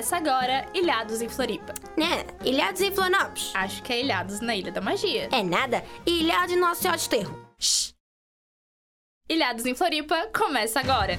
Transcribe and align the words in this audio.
Começa 0.00 0.16
agora 0.16 0.66
Ilhados 0.72 1.20
em 1.20 1.28
Floripa. 1.28 1.74
Né? 1.94 2.24
Ilhados 2.42 2.80
em 2.80 2.90
Florianópolis. 2.90 3.52
Acho 3.54 3.82
que 3.82 3.92
é 3.92 4.00
Ilhados 4.00 4.40
na 4.40 4.56
Ilha 4.56 4.72
da 4.72 4.80
Magia. 4.80 5.28
É 5.30 5.42
nada. 5.42 5.84
Ilhados 6.06 6.54
em 6.54 6.58
Nossa 6.58 6.80
Senhora 6.80 6.98
de 6.98 7.06
Terro. 7.10 7.46
Shhh. 7.58 7.92
Ilhados 9.28 9.66
em 9.66 9.74
Floripa 9.74 10.30
começa 10.34 10.80
agora. 10.80 11.16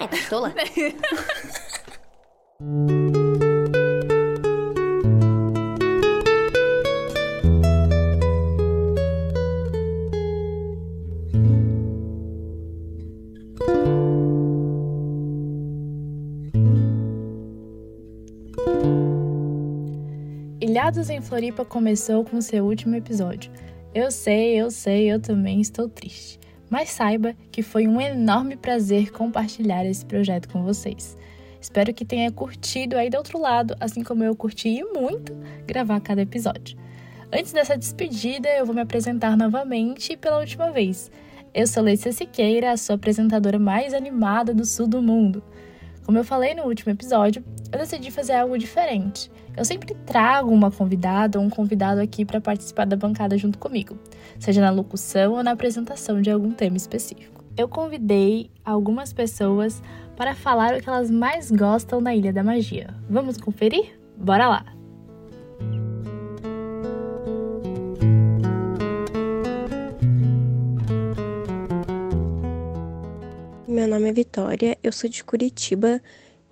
É 0.00 0.08
pistola? 0.08 0.52
Ilhados 20.90 21.08
em 21.08 21.20
Floripa 21.20 21.64
começou 21.64 22.24
com 22.24 22.40
seu 22.40 22.64
último 22.64 22.96
episódio. 22.96 23.52
Eu 23.94 24.10
sei, 24.10 24.60
eu 24.60 24.72
sei, 24.72 25.06
eu 25.06 25.20
também 25.20 25.60
estou 25.60 25.88
triste. 25.88 26.40
Mas 26.68 26.90
saiba 26.90 27.32
que 27.52 27.62
foi 27.62 27.86
um 27.86 28.00
enorme 28.00 28.56
prazer 28.56 29.12
compartilhar 29.12 29.86
esse 29.86 30.04
projeto 30.04 30.48
com 30.48 30.64
vocês. 30.64 31.16
Espero 31.60 31.94
que 31.94 32.04
tenha 32.04 32.32
curtido 32.32 32.96
aí 32.96 33.08
do 33.08 33.18
outro 33.18 33.38
lado, 33.38 33.76
assim 33.78 34.02
como 34.02 34.24
eu 34.24 34.34
curti 34.34 34.68
e 34.68 34.82
muito 34.82 35.32
gravar 35.64 36.00
cada 36.00 36.22
episódio. 36.22 36.76
Antes 37.32 37.52
dessa 37.52 37.78
despedida, 37.78 38.48
eu 38.48 38.66
vou 38.66 38.74
me 38.74 38.80
apresentar 38.80 39.36
novamente 39.36 40.16
pela 40.16 40.40
última 40.40 40.72
vez. 40.72 41.08
Eu 41.54 41.68
sou 41.68 41.84
Letícia 41.84 42.10
Siqueira, 42.10 42.72
a 42.72 42.76
sua 42.76 42.96
apresentadora 42.96 43.60
mais 43.60 43.94
animada 43.94 44.52
do 44.52 44.64
sul 44.64 44.88
do 44.88 45.00
mundo. 45.00 45.40
Como 46.10 46.18
eu 46.18 46.24
falei 46.24 46.54
no 46.56 46.64
último 46.64 46.90
episódio, 46.90 47.44
eu 47.70 47.78
decidi 47.78 48.10
fazer 48.10 48.32
algo 48.32 48.58
diferente. 48.58 49.30
Eu 49.56 49.64
sempre 49.64 49.94
trago 50.04 50.50
uma 50.50 50.68
convidada 50.68 51.38
ou 51.38 51.44
um 51.44 51.48
convidado 51.48 52.00
aqui 52.00 52.24
para 52.24 52.40
participar 52.40 52.84
da 52.84 52.96
bancada 52.96 53.38
junto 53.38 53.58
comigo, 53.58 53.96
seja 54.36 54.60
na 54.60 54.70
locução 54.70 55.34
ou 55.34 55.44
na 55.44 55.52
apresentação 55.52 56.20
de 56.20 56.28
algum 56.28 56.50
tema 56.50 56.76
específico. 56.76 57.44
Eu 57.56 57.68
convidei 57.68 58.50
algumas 58.64 59.12
pessoas 59.12 59.80
para 60.16 60.34
falar 60.34 60.74
o 60.74 60.82
que 60.82 60.88
elas 60.88 61.12
mais 61.12 61.48
gostam 61.48 62.00
na 62.00 62.12
Ilha 62.12 62.32
da 62.32 62.42
Magia. 62.42 62.92
Vamos 63.08 63.36
conferir? 63.36 63.96
Bora 64.16 64.48
lá! 64.48 64.79
Meu 73.80 73.88
nome 73.88 74.10
é 74.10 74.12
Vitória, 74.12 74.76
eu 74.82 74.92
sou 74.92 75.08
de 75.08 75.24
Curitiba 75.24 76.02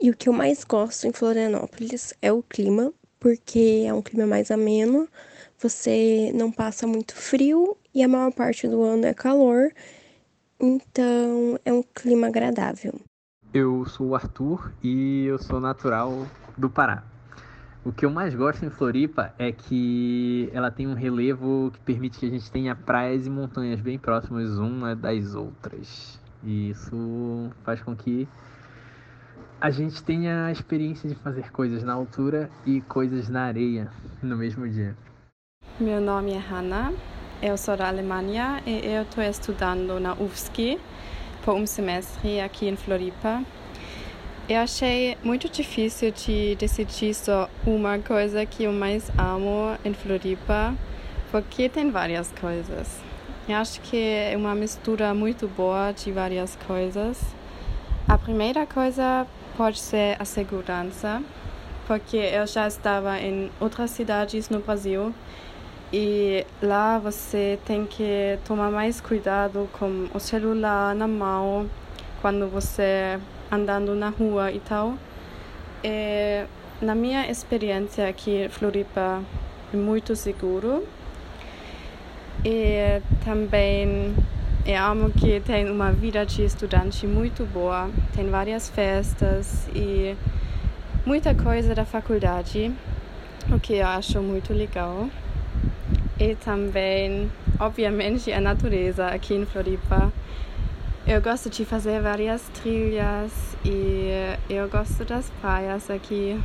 e 0.01 0.09
o 0.09 0.17
que 0.17 0.31
eu 0.31 0.33
mais 0.33 0.65
gosto 0.65 1.07
em 1.07 1.13
Florianópolis 1.13 2.15
é 2.23 2.33
o 2.33 2.43
clima, 2.43 2.91
porque 3.21 3.85
é 3.87 3.93
um 3.93 4.01
clima 4.01 4.27
mais 4.27 4.51
ameno, 4.51 5.07
você 5.59 6.33
não 6.35 6.51
passa 6.51 6.87
muito 6.87 7.15
frio 7.15 7.77
e 7.95 8.03
a 8.03 8.09
maior 8.09 8.33
parte 8.33 8.67
do 8.67 8.83
ano 8.83 9.05
é 9.05 9.13
calor, 9.13 9.71
então 10.59 11.61
é 11.67 11.71
um 11.71 11.83
clima 11.83 12.29
agradável. 12.29 12.95
Eu 13.53 13.85
sou 13.85 14.07
o 14.07 14.15
Arthur 14.15 14.73
e 14.83 15.27
eu 15.27 15.39
sou 15.39 15.61
natural 15.61 16.27
do 16.57 16.71
Pará. 16.71 17.05
O 17.85 17.93
que 17.93 18.07
eu 18.07 18.11
mais 18.11 18.35
gosto 18.35 18.65
em 18.65 18.71
Floripa 18.71 19.35
é 19.39 19.53
que 19.53 20.49
ela 20.55 20.71
tem 20.71 20.87
um 20.87 20.95
relevo 20.95 21.71
que 21.75 21.81
permite 21.81 22.21
que 22.21 22.25
a 22.25 22.31
gente 22.31 22.51
tenha 22.51 22.75
praias 22.75 23.27
e 23.27 23.31
montanhas 23.31 23.83
bem 23.83 23.99
próximas 23.99 24.57
uma 24.59 24.97
das 24.97 25.35
outras. 25.35 26.19
E 26.43 26.71
isso 26.71 27.51
faz 27.65 27.83
com 27.83 27.95
que 27.97 28.29
a 29.61 29.71
gente 29.71 30.03
tenha 30.03 30.47
a 30.47 30.53
experiência 30.53 31.09
de 31.09 31.15
fazer 31.17 31.51
coisas 31.51 31.83
na 31.83 31.93
altura 31.93 32.49
e 32.65 32.81
coisas 32.83 33.29
na 33.29 33.45
areia 33.45 33.91
no 34.23 34.37
mesmo 34.37 34.69
dia. 34.69 34.97
Meu 35.81 36.01
nome 36.01 36.33
é 36.33 36.39
Hanna, 36.39 36.93
eu 37.43 37.57
sou 37.57 37.77
da 37.77 37.89
Alemanha 37.89 38.63
e 38.67 38.87
eu 38.87 39.03
estou 39.03 39.23
estudando 39.23 39.99
na 40.01 40.15
UFSC 40.15 40.79
por 41.45 41.55
um 41.55 41.67
semestre 41.67 42.41
aqui 42.41 42.69
em 42.69 42.77
Floripa. 42.77 43.43
Eu 44.49 44.61
achei 44.61 45.17
muito 45.23 45.49
difícil 45.49 46.11
de 46.11 46.55
decidir 46.57 47.15
só 47.15 47.51
uma 47.67 47.99
coisa 47.99 48.47
que 48.47 48.65
eu 48.65 48.73
mais 48.73 49.11
amo 49.19 49.77
em 49.85 49.93
Floripa, 49.93 50.75
porque 51.31 51.69
tem 51.69 51.91
várias 51.91 52.33
coisas. 52.33 53.08
Eu 53.49 53.57
acho 53.57 53.81
que 53.81 53.97
é 53.97 54.35
uma 54.37 54.55
mistura 54.55 55.15
muito 55.15 55.49
boa 55.49 55.91
de 55.91 56.13
várias 56.13 56.55
coisas. 56.67 57.19
A 58.07 58.19
primeira 58.19 58.67
coisa 58.67 59.27
pode 59.57 59.79
ser 59.81 60.17
a 60.21 60.25
segurança, 60.27 61.23
porque 61.87 62.19
eu 62.19 62.47
já 62.47 62.69
estava 62.69 63.19
em 63.19 63.51
outras 63.59 63.91
cidades 63.91 64.51
no 64.51 64.61
Brasil 64.61 65.15
e 65.91 66.45
lá 66.63 66.99
você 66.99 67.59
tem 67.65 67.87
que 67.87 68.39
tomar 68.45 68.71
mais 68.71 69.01
cuidado 69.01 69.67
com 69.79 70.11
o 70.13 70.21
celular 70.21 70.95
na 70.95 71.09
mão 71.09 71.71
quando 72.21 72.47
você 72.49 73.19
andando 73.51 73.95
na 73.95 74.11
rua 74.11 74.53
e 74.53 74.61
tal. 74.61 74.93
E, 75.83 76.45
na 76.83 76.95
minha 76.95 77.31
experiência 77.31 78.07
aqui 78.07 78.47
Floripa 78.51 79.23
é 79.73 79.77
muito 79.77 80.15
seguro 80.15 80.87
e 82.45 83.01
também 83.25 84.15
eu 84.65 84.83
amo 84.83 85.11
que 85.11 85.41
tem 85.41 85.71
uma 85.71 85.91
vida 85.91 86.27
de 86.27 86.45
estudante 86.45 87.07
muito 87.07 87.45
boa, 87.45 87.91
tem 88.15 88.29
várias 88.29 88.69
festas 88.69 89.69
e 89.75 90.15
muita 91.07 91.35
coisa 91.35 91.75
da 91.75 91.85
faculdade, 91.85 92.71
o 93.51 93.59
que 93.59 93.75
eu 93.75 93.87
acho 93.87 94.21
muito 94.21 94.53
legal. 94.53 95.09
E 96.21 96.35
também, 96.35 97.31
obviamente, 97.59 98.31
a 98.33 98.41
natureza 98.41 99.07
aqui 99.07 99.35
em 99.35 99.47
Floripa. 99.47 100.13
Eu 101.07 101.23
gosto 101.23 101.49
de 101.49 101.65
fazer 101.65 102.03
várias 102.03 102.43
trilhas 102.51 103.57
e 103.65 104.37
eu 104.51 104.69
gosto 104.69 105.05
das 105.05 105.31
praias 105.41 105.89
aqui. 105.89 106.39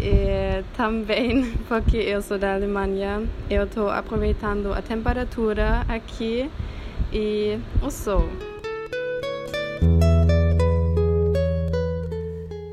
E 0.00 0.62
também, 0.76 1.52
porque 1.68 1.96
eu 1.96 2.20
sou 2.20 2.38
da 2.38 2.54
Alemanha, 2.54 3.26
eu 3.48 3.64
estou 3.64 3.88
aproveitando 3.88 4.72
a 4.72 4.82
temperatura 4.82 5.84
aqui 5.88 6.50
e 7.12 7.58
o 7.82 7.90
sol. 7.90 8.28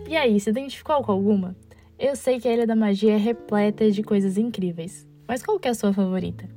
E 0.08 0.16
aí, 0.16 0.40
se 0.40 0.50
identificou 0.50 1.04
com 1.04 1.12
alguma? 1.12 1.56
Eu 1.98 2.16
sei 2.16 2.40
que 2.40 2.48
a 2.48 2.54
Ilha 2.54 2.68
da 2.68 2.76
Magia 2.76 3.14
é 3.14 3.18
repleta 3.18 3.90
de 3.90 4.04
coisas 4.04 4.38
incríveis, 4.38 5.08
mas 5.28 5.42
qual 5.42 5.60
que 5.60 5.68
é 5.68 5.72
a 5.72 5.74
sua 5.74 5.94
favorita? 5.94 6.48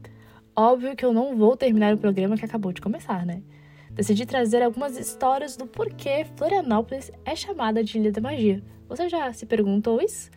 Óbvio 0.54 0.96
que 0.96 1.04
eu 1.04 1.12
não 1.12 1.36
vou 1.36 1.56
terminar 1.56 1.94
o 1.94 1.98
programa 1.98 2.36
que 2.36 2.44
acabou 2.44 2.72
de 2.72 2.80
começar, 2.80 3.24
né? 3.24 3.42
Decidi 3.90 4.26
trazer 4.26 4.62
algumas 4.62 4.98
histórias 4.98 5.56
do 5.56 5.66
porquê 5.66 6.26
Florianópolis 6.36 7.10
é 7.24 7.34
chamada 7.34 7.82
de 7.82 7.96
Ilha 7.96 8.12
da 8.12 8.20
Magia. 8.20 8.62
Você 8.88 9.08
já 9.08 9.32
se 9.32 9.46
perguntou 9.46 10.00
isso? 10.02 10.30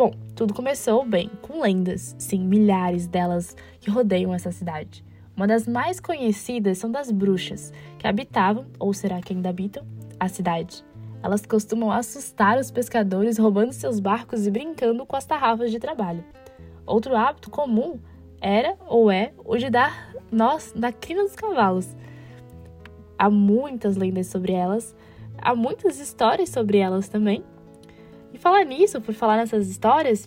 Bom, 0.00 0.14
tudo 0.34 0.54
começou 0.54 1.04
bem, 1.04 1.30
com 1.42 1.60
lendas, 1.60 2.16
sim, 2.18 2.40
milhares 2.40 3.06
delas 3.06 3.54
que 3.82 3.90
rodeiam 3.90 4.32
essa 4.32 4.50
cidade. 4.50 5.04
Uma 5.36 5.46
das 5.46 5.68
mais 5.68 6.00
conhecidas 6.00 6.78
são 6.78 6.90
das 6.90 7.10
bruxas, 7.10 7.70
que 7.98 8.06
habitavam, 8.06 8.64
ou 8.78 8.94
será 8.94 9.20
que 9.20 9.34
ainda 9.34 9.50
habitam, 9.50 9.84
a 10.18 10.26
cidade. 10.26 10.82
Elas 11.22 11.44
costumam 11.44 11.92
assustar 11.92 12.56
os 12.56 12.70
pescadores 12.70 13.36
roubando 13.36 13.74
seus 13.74 14.00
barcos 14.00 14.46
e 14.46 14.50
brincando 14.50 15.04
com 15.04 15.16
as 15.16 15.26
tarrafas 15.26 15.70
de 15.70 15.78
trabalho. 15.78 16.24
Outro 16.86 17.14
hábito 17.14 17.50
comum 17.50 18.00
era 18.40 18.78
ou 18.88 19.10
é 19.10 19.34
o 19.44 19.58
de 19.58 19.68
dar 19.68 20.14
nós 20.32 20.72
na 20.74 20.90
crina 20.92 21.24
dos 21.24 21.36
cavalos. 21.36 21.94
Há 23.18 23.28
muitas 23.28 23.96
lendas 23.96 24.28
sobre 24.28 24.54
elas, 24.54 24.96
há 25.36 25.54
muitas 25.54 25.98
histórias 26.00 26.48
sobre 26.48 26.78
elas 26.78 27.06
também. 27.06 27.44
Falar 28.40 28.64
nisso, 28.64 29.02
por 29.02 29.12
falar 29.12 29.36
nessas 29.36 29.68
histórias, 29.68 30.26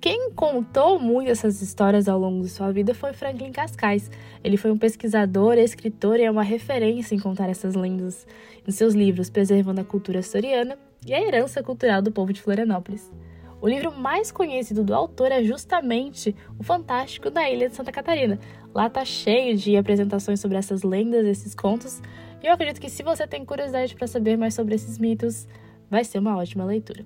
quem 0.00 0.30
contou 0.30 0.98
muito 0.98 1.30
essas 1.30 1.60
histórias 1.60 2.08
ao 2.08 2.18
longo 2.18 2.42
de 2.42 2.48
sua 2.48 2.72
vida 2.72 2.94
foi 2.94 3.12
Franklin 3.12 3.52
Cascais. 3.52 4.10
Ele 4.42 4.56
foi 4.56 4.70
um 4.70 4.78
pesquisador, 4.78 5.58
escritor 5.58 6.18
e 6.18 6.22
é 6.22 6.30
uma 6.30 6.42
referência 6.42 7.14
em 7.14 7.18
contar 7.18 7.50
essas 7.50 7.74
lendas 7.74 8.26
em 8.66 8.70
seus 8.70 8.94
livros 8.94 9.28
Preservando 9.28 9.82
a 9.82 9.84
Cultura 9.84 10.20
Historiana 10.20 10.78
e 11.06 11.12
a 11.12 11.20
Herança 11.20 11.62
Cultural 11.62 12.00
do 12.00 12.10
Povo 12.10 12.32
de 12.32 12.40
Florianópolis. 12.40 13.12
O 13.60 13.68
livro 13.68 13.92
mais 13.92 14.32
conhecido 14.32 14.82
do 14.82 14.94
autor 14.94 15.30
é 15.30 15.44
justamente 15.44 16.34
O 16.58 16.62
Fantástico 16.62 17.28
da 17.28 17.50
Ilha 17.50 17.68
de 17.68 17.76
Santa 17.76 17.92
Catarina. 17.92 18.38
Lá 18.74 18.88
tá 18.88 19.04
cheio 19.04 19.54
de 19.54 19.76
apresentações 19.76 20.40
sobre 20.40 20.56
essas 20.56 20.82
lendas, 20.82 21.26
esses 21.26 21.54
contos, 21.54 22.00
e 22.42 22.46
eu 22.46 22.54
acredito 22.54 22.80
que 22.80 22.88
se 22.88 23.02
você 23.02 23.26
tem 23.26 23.44
curiosidade 23.44 23.94
para 23.94 24.06
saber 24.06 24.38
mais 24.38 24.54
sobre 24.54 24.74
esses 24.74 24.98
mitos, 24.98 25.46
vai 25.90 26.04
ser 26.04 26.20
uma 26.20 26.34
ótima 26.34 26.64
leitura. 26.64 27.04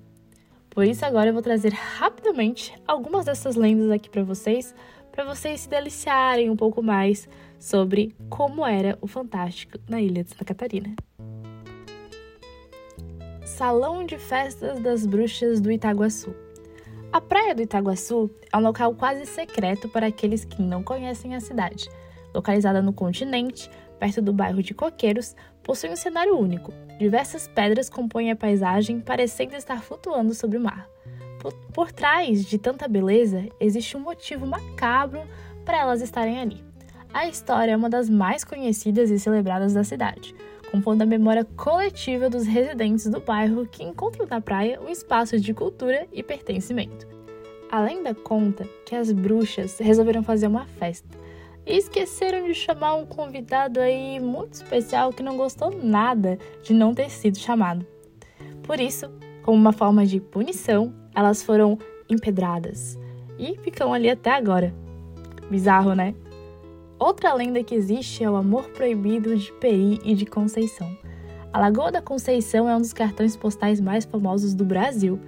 Por 0.73 0.85
isso, 0.85 1.05
agora 1.05 1.29
eu 1.29 1.33
vou 1.33 1.43
trazer 1.43 1.71
rapidamente 1.71 2.73
algumas 2.87 3.25
dessas 3.25 3.55
lendas 3.55 3.91
aqui 3.91 4.09
para 4.09 4.23
vocês, 4.23 4.73
para 5.11 5.23
vocês 5.23 5.61
se 5.61 5.69
deliciarem 5.69 6.49
um 6.49 6.55
pouco 6.55 6.81
mais 6.81 7.29
sobre 7.59 8.15
como 8.27 8.65
era 8.65 8.97
o 8.99 9.05
Fantástico 9.05 9.77
na 9.87 10.01
Ilha 10.01 10.23
de 10.23 10.31
Santa 10.31 10.45
Catarina. 10.45 10.95
Salão 13.45 14.03
de 14.03 14.17
Festas 14.17 14.79
das 14.79 15.05
Bruxas 15.05 15.61
do 15.61 15.71
Itaguaçu. 15.71 16.33
A 17.11 17.21
Praia 17.21 17.53
do 17.53 17.61
Itaguaçu 17.61 18.31
é 18.51 18.57
um 18.57 18.61
local 18.61 18.95
quase 18.95 19.27
secreto 19.27 19.87
para 19.87 20.07
aqueles 20.07 20.43
que 20.43 20.59
não 20.59 20.81
conhecem 20.81 21.35
a 21.35 21.39
cidade. 21.39 21.87
Localizada 22.33 22.81
no 22.81 22.91
continente, 22.91 23.69
perto 23.99 24.23
do 24.23 24.33
bairro 24.33 24.63
de 24.63 24.73
Coqueiros, 24.73 25.35
possui 25.61 25.91
um 25.91 25.95
cenário 25.95 26.35
único. 26.35 26.73
Diversas 26.99 27.47
pedras 27.47 27.89
compõem 27.89 28.31
a 28.31 28.35
paisagem, 28.35 28.99
parecendo 28.99 29.55
estar 29.55 29.81
flutuando 29.81 30.33
sobre 30.33 30.57
o 30.57 30.61
mar. 30.61 30.87
Por, 31.39 31.53
por 31.73 31.91
trás 31.91 32.45
de 32.45 32.57
tanta 32.57 32.87
beleza, 32.87 33.47
existe 33.59 33.97
um 33.97 33.99
motivo 33.99 34.45
macabro 34.45 35.21
para 35.65 35.79
elas 35.79 36.01
estarem 36.01 36.39
ali. 36.39 36.63
A 37.13 37.27
história 37.27 37.71
é 37.71 37.77
uma 37.77 37.89
das 37.89 38.09
mais 38.09 38.43
conhecidas 38.43 39.11
e 39.11 39.19
celebradas 39.19 39.73
da 39.73 39.83
cidade 39.83 40.35
compondo 40.73 41.03
a 41.03 41.05
memória 41.05 41.45
coletiva 41.55 42.31
dos 42.31 42.47
residentes 42.47 43.05
do 43.05 43.19
bairro 43.19 43.67
que 43.67 43.83
encontram 43.83 44.25
na 44.25 44.41
praia 44.41 44.81
um 44.81 44.89
espaço 44.89 45.39
de 45.39 45.53
cultura 45.53 46.07
e 46.11 46.23
pertencimento. 46.23 47.07
Além 47.69 48.01
da 48.01 48.15
conta 48.15 48.67
que 48.83 48.95
as 48.95 49.11
bruxas 49.11 49.77
resolveram 49.77 50.23
fazer 50.23 50.47
uma 50.47 50.65
festa 50.65 51.22
e 51.65 51.77
esqueceram 51.77 52.45
de 52.45 52.53
chamar 52.53 52.95
um 52.95 53.05
convidado 53.05 53.79
aí 53.79 54.19
muito 54.19 54.53
especial 54.53 55.13
que 55.13 55.23
não 55.23 55.37
gostou 55.37 55.71
nada 55.71 56.37
de 56.61 56.73
não 56.73 56.93
ter 56.93 57.09
sido 57.09 57.37
chamado. 57.37 57.85
Por 58.63 58.79
isso, 58.79 59.09
como 59.43 59.57
uma 59.57 59.73
forma 59.73 60.05
de 60.05 60.19
punição, 60.19 60.93
elas 61.15 61.43
foram 61.43 61.77
empedradas 62.09 62.97
e 63.37 63.57
ficam 63.57 63.93
ali 63.93 64.09
até 64.09 64.31
agora. 64.31 64.73
Bizarro, 65.49 65.93
né? 65.93 66.15
Outra 66.97 67.33
lenda 67.33 67.63
que 67.63 67.75
existe 67.75 68.23
é 68.23 68.29
o 68.29 68.35
amor 68.35 68.69
proibido 68.69 69.35
de 69.35 69.51
Peri 69.53 69.99
e 70.03 70.15
de 70.15 70.25
Conceição. 70.25 70.97
A 71.51 71.59
Lagoa 71.59 71.91
da 71.91 72.01
Conceição 72.01 72.67
é 72.69 72.75
um 72.75 72.79
dos 72.79 72.93
cartões 72.93 73.35
postais 73.35 73.79
mais 73.79 74.05
famosos 74.05 74.53
do 74.53 74.63
Brasil. 74.63 75.19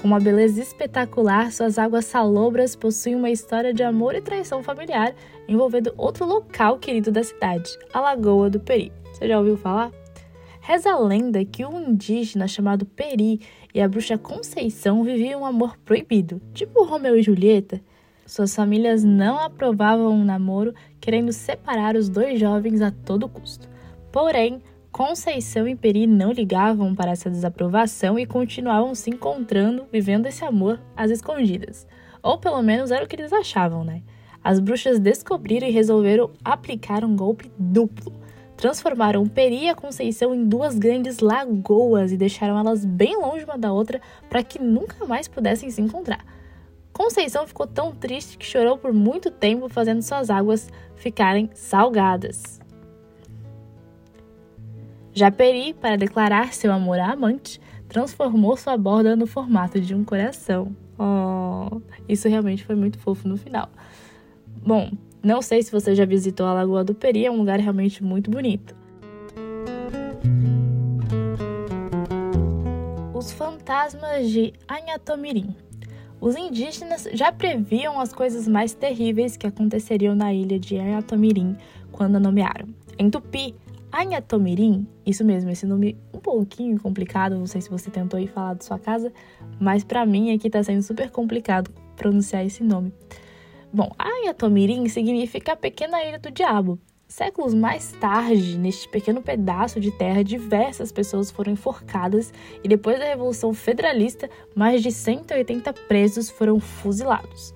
Com 0.00 0.08
uma 0.08 0.20
beleza 0.20 0.60
espetacular, 0.60 1.50
suas 1.52 1.78
águas 1.78 2.04
salobras 2.04 2.76
possuem 2.76 3.14
uma 3.14 3.30
história 3.30 3.74
de 3.74 3.82
amor 3.82 4.14
e 4.14 4.20
traição 4.20 4.62
familiar 4.62 5.14
envolvendo 5.48 5.92
outro 5.96 6.24
local 6.24 6.78
querido 6.78 7.10
da 7.10 7.22
cidade, 7.22 7.70
a 7.92 8.00
Lagoa 8.00 8.48
do 8.48 8.60
Peri. 8.60 8.92
Você 9.12 9.26
já 9.26 9.38
ouviu 9.38 9.56
falar? 9.56 9.90
Reza 10.60 10.90
a 10.90 10.98
lenda 10.98 11.44
que 11.44 11.64
um 11.64 11.80
indígena 11.80 12.46
chamado 12.46 12.86
Peri 12.86 13.40
e 13.74 13.80
a 13.80 13.88
bruxa 13.88 14.16
Conceição 14.16 15.02
viviam 15.02 15.42
um 15.42 15.46
amor 15.46 15.76
proibido, 15.78 16.40
tipo 16.52 16.84
Romeu 16.84 17.16
e 17.16 17.22
Julieta, 17.22 17.80
suas 18.28 18.54
famílias 18.54 19.02
não 19.02 19.38
aprovavam 19.38 20.12
um 20.12 20.22
namoro, 20.22 20.74
querendo 21.00 21.32
separar 21.32 21.96
os 21.96 22.10
dois 22.10 22.38
jovens 22.38 22.82
a 22.82 22.90
todo 22.90 23.26
custo. 23.26 23.66
Porém, 24.12 24.60
Conceição 24.90 25.68
e 25.68 25.76
Peri 25.76 26.06
não 26.06 26.32
ligavam 26.32 26.94
para 26.94 27.10
essa 27.10 27.30
desaprovação 27.30 28.18
e 28.18 28.26
continuavam 28.26 28.94
se 28.94 29.10
encontrando, 29.10 29.86
vivendo 29.92 30.26
esse 30.26 30.44
amor 30.44 30.80
às 30.96 31.10
escondidas. 31.10 31.86
Ou 32.22 32.38
pelo 32.38 32.62
menos 32.62 32.90
era 32.90 33.04
o 33.04 33.08
que 33.08 33.14
eles 33.14 33.32
achavam, 33.32 33.84
né? 33.84 34.02
As 34.42 34.58
bruxas 34.58 34.98
descobriram 34.98 35.68
e 35.68 35.70
resolveram 35.70 36.30
aplicar 36.44 37.04
um 37.04 37.14
golpe 37.14 37.50
duplo. 37.58 38.12
Transformaram 38.56 39.28
Peri 39.28 39.64
e 39.64 39.68
a 39.68 39.74
Conceição 39.74 40.34
em 40.34 40.44
duas 40.44 40.76
grandes 40.78 41.20
lagoas 41.20 42.10
e 42.10 42.16
deixaram 42.16 42.58
elas 42.58 42.84
bem 42.84 43.16
longe 43.16 43.44
uma 43.44 43.58
da 43.58 43.72
outra 43.72 44.00
para 44.28 44.42
que 44.42 44.58
nunca 44.58 45.04
mais 45.06 45.28
pudessem 45.28 45.70
se 45.70 45.82
encontrar. 45.82 46.24
Conceição 46.92 47.46
ficou 47.46 47.66
tão 47.66 47.94
triste 47.94 48.36
que 48.36 48.46
chorou 48.46 48.76
por 48.76 48.92
muito 48.92 49.30
tempo, 49.30 49.68
fazendo 49.68 50.02
suas 50.02 50.30
águas 50.30 50.68
ficarem 50.96 51.48
salgadas. 51.54 52.58
Já 55.18 55.32
Peri, 55.32 55.74
para 55.74 55.96
declarar 55.96 56.52
seu 56.52 56.70
amor 56.70 57.00
à 57.00 57.10
amante, 57.10 57.60
transformou 57.88 58.56
sua 58.56 58.76
borda 58.76 59.16
no 59.16 59.26
formato 59.26 59.80
de 59.80 59.92
um 59.92 60.04
coração. 60.04 60.70
Oh, 60.96 61.80
isso 62.08 62.28
realmente 62.28 62.64
foi 62.64 62.76
muito 62.76 63.00
fofo 63.00 63.26
no 63.26 63.36
final. 63.36 63.68
Bom, 64.64 64.92
não 65.20 65.42
sei 65.42 65.60
se 65.64 65.72
você 65.72 65.92
já 65.92 66.04
visitou 66.04 66.46
a 66.46 66.52
Lagoa 66.52 66.84
do 66.84 66.94
Peri, 66.94 67.26
é 67.26 67.30
um 67.32 67.38
lugar 67.38 67.58
realmente 67.58 68.00
muito 68.00 68.30
bonito. 68.30 68.76
Os 73.12 73.32
fantasmas 73.32 74.30
de 74.30 74.52
Anhatomirim. 74.68 75.52
Os 76.20 76.36
indígenas 76.36 77.08
já 77.12 77.32
previam 77.32 77.98
as 77.98 78.12
coisas 78.12 78.46
mais 78.46 78.72
terríveis 78.72 79.36
que 79.36 79.48
aconteceriam 79.48 80.14
na 80.14 80.32
ilha 80.32 80.60
de 80.60 80.78
Anhatomirim 80.78 81.56
quando 81.90 82.14
a 82.14 82.20
nomearam. 82.20 82.68
Em 82.96 83.10
tupi, 83.10 83.56
Anhatomirim, 83.92 84.86
isso 85.04 85.24
mesmo, 85.24 85.50
esse 85.50 85.66
nome 85.66 85.96
um 86.12 86.18
pouquinho 86.18 86.78
complicado, 86.80 87.38
não 87.38 87.46
sei 87.46 87.60
se 87.60 87.70
você 87.70 87.90
tentou 87.90 88.20
ir 88.20 88.28
falar 88.28 88.54
da 88.54 88.62
sua 88.62 88.78
casa, 88.78 89.12
mas 89.58 89.84
para 89.84 90.04
mim 90.04 90.34
aqui 90.34 90.50
tá 90.50 90.62
sendo 90.62 90.82
super 90.82 91.10
complicado 91.10 91.70
pronunciar 91.96 92.44
esse 92.44 92.62
nome. 92.62 92.92
Bom, 93.72 93.90
Anhatomirim 93.98 94.88
significa 94.88 95.52
a 95.52 95.56
pequena 95.56 96.02
ilha 96.02 96.18
do 96.18 96.30
diabo, 96.30 96.78
Séculos 97.08 97.54
mais 97.54 97.92
tarde, 97.92 98.58
neste 98.58 98.86
pequeno 98.86 99.22
pedaço 99.22 99.80
de 99.80 99.90
terra, 99.90 100.22
diversas 100.22 100.92
pessoas 100.92 101.30
foram 101.30 101.54
enforcadas 101.54 102.30
e 102.62 102.68
depois 102.68 102.98
da 102.98 103.06
Revolução 103.06 103.54
Federalista, 103.54 104.28
mais 104.54 104.82
de 104.82 104.92
180 104.92 105.72
presos 105.72 106.28
foram 106.28 106.60
fuzilados. 106.60 107.54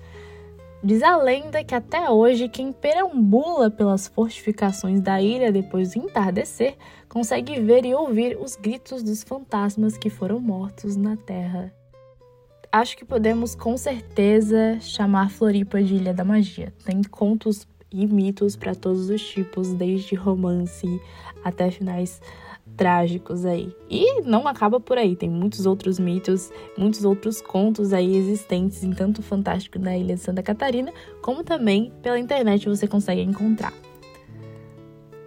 Diz 0.85 1.01
a 1.01 1.15
lenda 1.15 1.63
que 1.63 1.73
até 1.73 2.09
hoje 2.09 2.49
quem 2.49 2.73
perambula 2.73 3.71
pelas 3.71 4.05
fortificações 4.05 4.99
da 4.99 5.21
ilha 5.21 5.49
depois 5.49 5.93
do 5.93 5.99
entardecer 5.99 6.75
consegue 7.07 7.57
ver 7.61 7.85
e 7.85 7.95
ouvir 7.95 8.37
os 8.37 8.57
gritos 8.57 9.01
dos 9.01 9.23
fantasmas 9.23 9.97
que 9.97 10.09
foram 10.09 10.41
mortos 10.41 10.97
na 10.97 11.15
terra. 11.15 11.73
Acho 12.69 12.97
que 12.97 13.05
podemos 13.05 13.55
com 13.55 13.77
certeza 13.77 14.77
chamar 14.81 15.29
Floripa 15.29 15.81
de 15.81 15.95
Ilha 15.95 16.13
da 16.13 16.25
Magia. 16.25 16.73
Tem 16.83 17.01
contos 17.01 17.65
e 17.89 18.05
mitos 18.05 18.57
para 18.57 18.75
todos 18.75 19.09
os 19.09 19.25
tipos, 19.25 19.73
desde 19.73 20.15
romance 20.15 20.99
até 21.45 21.71
finais 21.71 22.19
trágicos 22.75 23.45
aí. 23.45 23.75
E 23.89 24.21
não 24.21 24.47
acaba 24.47 24.79
por 24.79 24.97
aí, 24.97 25.15
tem 25.15 25.29
muitos 25.29 25.65
outros 25.65 25.99
mitos, 25.99 26.51
muitos 26.77 27.05
outros 27.05 27.41
contos 27.41 27.93
aí 27.93 28.15
existentes 28.15 28.83
em 28.83 28.91
tanto 28.91 29.21
fantástico 29.21 29.79
na 29.79 29.95
ilha 29.97 30.15
de 30.15 30.21
Santa 30.21 30.43
Catarina, 30.43 30.91
como 31.21 31.43
também 31.43 31.91
pela 32.01 32.19
internet 32.19 32.67
você 32.67 32.87
consegue 32.87 33.21
encontrar. 33.21 33.73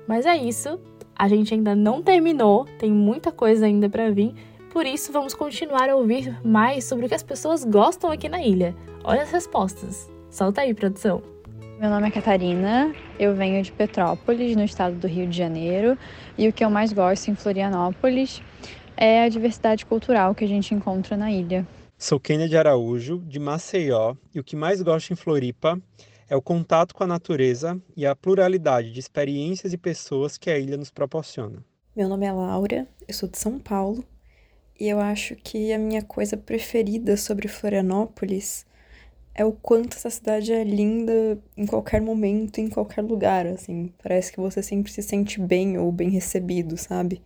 Mas 0.06 0.26
é 0.26 0.36
isso, 0.36 0.78
a 1.14 1.28
gente 1.28 1.54
ainda 1.54 1.74
não 1.74 2.02
terminou, 2.02 2.64
tem 2.78 2.92
muita 2.92 3.32
coisa 3.32 3.66
ainda 3.66 3.88
para 3.88 4.10
vir, 4.10 4.34
por 4.70 4.84
isso 4.84 5.10
vamos 5.12 5.34
continuar 5.34 5.88
a 5.88 5.96
ouvir 5.96 6.38
mais 6.44 6.84
sobre 6.84 7.06
o 7.06 7.08
que 7.08 7.14
as 7.14 7.22
pessoas 7.22 7.64
gostam 7.64 8.10
aqui 8.10 8.28
na 8.28 8.42
ilha. 8.42 8.76
Olha 9.02 9.22
as 9.22 9.30
respostas. 9.30 10.10
Solta 10.30 10.60
aí, 10.60 10.74
produção. 10.74 11.35
Meu 11.78 11.90
nome 11.90 12.08
é 12.08 12.10
Catarina, 12.10 12.94
eu 13.18 13.34
venho 13.34 13.62
de 13.62 13.70
Petrópolis, 13.70 14.56
no 14.56 14.64
estado 14.64 14.96
do 14.96 15.06
Rio 15.06 15.26
de 15.26 15.36
Janeiro, 15.36 15.98
e 16.38 16.48
o 16.48 16.52
que 16.52 16.64
eu 16.64 16.70
mais 16.70 16.90
gosto 16.90 17.30
em 17.30 17.34
Florianópolis 17.34 18.40
é 18.96 19.22
a 19.22 19.28
diversidade 19.28 19.84
cultural 19.84 20.34
que 20.34 20.42
a 20.42 20.48
gente 20.48 20.74
encontra 20.74 21.18
na 21.18 21.30
ilha. 21.30 21.68
Sou 21.98 22.18
Kênia 22.18 22.48
de 22.48 22.56
Araújo, 22.56 23.18
de 23.26 23.38
Maceió, 23.38 24.16
e 24.34 24.40
o 24.40 24.44
que 24.44 24.56
mais 24.56 24.80
gosto 24.80 25.12
em 25.12 25.16
Floripa 25.16 25.78
é 26.30 26.34
o 26.34 26.40
contato 26.40 26.94
com 26.94 27.04
a 27.04 27.06
natureza 27.06 27.78
e 27.94 28.06
a 28.06 28.16
pluralidade 28.16 28.90
de 28.90 28.98
experiências 28.98 29.74
e 29.74 29.76
pessoas 29.76 30.38
que 30.38 30.48
a 30.48 30.58
ilha 30.58 30.78
nos 30.78 30.90
proporciona. 30.90 31.62
Meu 31.94 32.08
nome 32.08 32.24
é 32.24 32.32
Laura, 32.32 32.88
eu 33.06 33.12
sou 33.12 33.28
de 33.28 33.36
São 33.36 33.58
Paulo, 33.58 34.02
e 34.80 34.88
eu 34.88 34.98
acho 34.98 35.36
que 35.36 35.74
a 35.74 35.78
minha 35.78 36.00
coisa 36.00 36.38
preferida 36.38 37.18
sobre 37.18 37.48
Florianópolis 37.48 38.64
é 39.38 39.44
o 39.44 39.52
quanto 39.52 39.96
essa 39.96 40.08
cidade 40.08 40.50
é 40.50 40.64
linda 40.64 41.38
em 41.54 41.66
qualquer 41.66 42.00
momento, 42.00 42.58
em 42.58 42.70
qualquer 42.70 43.02
lugar, 43.02 43.46
assim. 43.46 43.92
Parece 44.02 44.32
que 44.32 44.40
você 44.40 44.62
sempre 44.62 44.90
se 44.90 45.02
sente 45.02 45.38
bem 45.38 45.76
ou 45.76 45.92
bem 45.92 46.08
recebido, 46.08 46.78
sabe? 46.78 47.20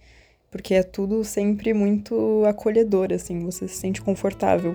Porque 0.50 0.74
é 0.74 0.82
tudo 0.82 1.22
sempre 1.22 1.72
muito 1.72 2.42
acolhedor, 2.44 3.12
assim, 3.12 3.38
você 3.38 3.68
se 3.68 3.76
sente 3.76 4.02
confortável. 4.02 4.74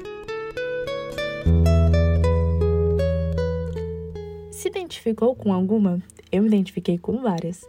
Se 4.50 4.70
identificou 4.70 5.36
com 5.36 5.52
alguma? 5.52 6.02
Eu 6.32 6.42
me 6.42 6.48
identifiquei 6.48 6.98
com 6.98 7.22
várias. 7.22 7.66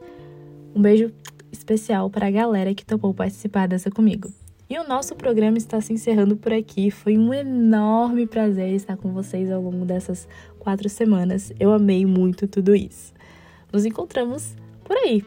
Um 0.76 0.80
beijo 0.80 1.12
especial 1.50 2.08
para 2.08 2.28
a 2.28 2.30
galera 2.30 2.72
que 2.72 2.86
topou 2.86 3.12
participar 3.12 3.66
dessa 3.66 3.90
comigo. 3.90 4.32
E 4.68 4.76
o 4.80 4.88
nosso 4.88 5.14
programa 5.14 5.56
está 5.58 5.80
se 5.80 5.92
encerrando 5.92 6.36
por 6.36 6.52
aqui. 6.52 6.90
Foi 6.90 7.16
um 7.16 7.32
enorme 7.32 8.26
prazer 8.26 8.74
estar 8.74 8.96
com 8.96 9.12
vocês 9.12 9.48
ao 9.50 9.62
longo 9.62 9.84
dessas 9.84 10.28
quatro 10.58 10.88
semanas. 10.88 11.52
Eu 11.60 11.72
amei 11.72 12.04
muito 12.04 12.48
tudo 12.48 12.74
isso. 12.74 13.14
Nos 13.72 13.84
encontramos 13.84 14.56
por 14.82 14.96
aí. 14.96 15.24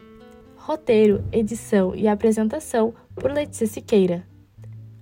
Roteiro, 0.56 1.24
edição 1.32 1.94
e 1.94 2.06
apresentação 2.06 2.92
por 3.14 3.32
Letícia 3.32 3.66
Siqueira. 3.66 4.26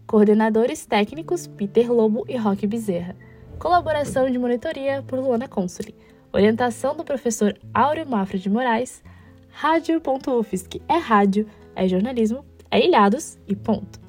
Coordenadores 0.07 0.87
técnicos 0.87 1.49
Peter 1.49 1.93
Lobo 1.93 2.25
e 2.29 2.37
Roque 2.37 2.67
Bezerra. 2.67 3.17
Colaboração 3.59 4.31
de 4.31 4.39
monitoria 4.39 5.03
por 5.03 5.19
Luana 5.19 5.49
Consoli. 5.49 5.97
Orientação 6.33 6.95
do 6.95 7.03
professor 7.03 7.59
Áureo 7.75 8.09
Mafra 8.09 8.39
de 8.39 8.49
Moraes. 8.49 9.03
Rádio.UFSC 9.51 10.81
é 10.89 10.97
rádio, 10.97 11.45
é 11.75 11.89
jornalismo, 11.89 12.45
é 12.71 12.87
ilhados 12.87 13.37
e 13.49 13.57
ponto. 13.57 14.08